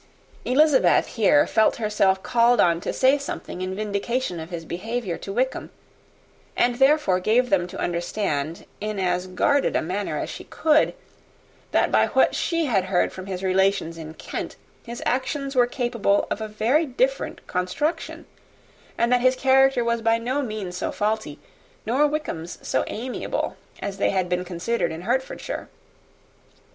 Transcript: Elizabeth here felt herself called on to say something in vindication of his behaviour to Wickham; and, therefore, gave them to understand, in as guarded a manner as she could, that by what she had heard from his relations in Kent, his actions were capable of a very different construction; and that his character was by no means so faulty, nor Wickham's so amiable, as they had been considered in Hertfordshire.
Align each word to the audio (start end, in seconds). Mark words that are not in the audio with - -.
Elizabeth 0.45 1.05
here 1.09 1.45
felt 1.45 1.75
herself 1.75 2.23
called 2.23 2.59
on 2.59 2.81
to 2.81 2.91
say 2.91 3.19
something 3.19 3.61
in 3.61 3.75
vindication 3.75 4.39
of 4.39 4.49
his 4.49 4.65
behaviour 4.65 5.15
to 5.15 5.31
Wickham; 5.31 5.69
and, 6.57 6.79
therefore, 6.79 7.19
gave 7.19 7.51
them 7.51 7.67
to 7.67 7.77
understand, 7.79 8.65
in 8.79 8.99
as 8.99 9.27
guarded 9.27 9.75
a 9.75 9.81
manner 9.83 10.17
as 10.17 10.27
she 10.27 10.43
could, 10.45 10.95
that 11.71 11.91
by 11.91 12.07
what 12.07 12.33
she 12.33 12.65
had 12.65 12.85
heard 12.85 13.13
from 13.13 13.27
his 13.27 13.43
relations 13.43 13.95
in 13.95 14.15
Kent, 14.15 14.55
his 14.83 15.03
actions 15.05 15.55
were 15.55 15.67
capable 15.67 16.25
of 16.31 16.41
a 16.41 16.47
very 16.47 16.87
different 16.87 17.45
construction; 17.45 18.25
and 18.97 19.11
that 19.13 19.21
his 19.21 19.35
character 19.35 19.83
was 19.83 20.01
by 20.01 20.17
no 20.17 20.41
means 20.41 20.75
so 20.75 20.91
faulty, 20.91 21.37
nor 21.85 22.07
Wickham's 22.07 22.57
so 22.67 22.83
amiable, 22.87 23.55
as 23.83 23.99
they 23.99 24.09
had 24.09 24.27
been 24.29 24.43
considered 24.45 24.91
in 24.91 25.01
Hertfordshire. 25.03 25.69